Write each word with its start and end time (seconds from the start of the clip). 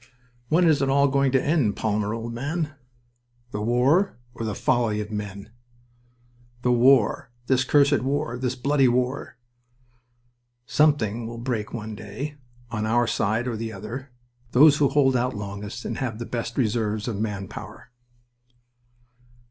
"When 0.49 0.65
is 0.65 0.81
it 0.81 0.89
all 0.89 1.07
going 1.07 1.31
to 1.31 1.39
end, 1.43 1.75
Palmer, 1.75 2.11
old 2.11 2.33
man?" 2.33 2.73
"The 3.51 3.61
war, 3.61 4.17
or 4.33 4.47
the 4.47 4.55
folly 4.55 4.99
of 4.99 5.11
men?" 5.11 5.51
"The 6.63 6.71
war. 6.71 7.29
This 7.45 7.63
cursed 7.63 8.01
war. 8.01 8.35
This 8.39 8.55
bloody 8.55 8.87
war." 8.87 9.37
"Something 10.65 11.27
will 11.27 11.37
break 11.37 11.71
one 11.71 11.93
day, 11.93 12.37
on 12.71 12.87
our 12.87 13.05
side 13.05 13.47
or 13.47 13.55
the 13.55 13.71
other. 13.71 14.09
Those 14.53 14.77
who 14.77 14.87
hold 14.87 15.15
out 15.15 15.35
longest 15.35 15.85
and 15.85 15.99
have 15.99 16.17
the 16.17 16.25
best 16.25 16.57
reserves 16.57 17.07
of 17.07 17.21
man 17.21 17.47
power." 17.47 17.91